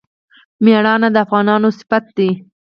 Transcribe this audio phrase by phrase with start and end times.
[0.63, 2.29] میړانه د افغانانو صفت دی.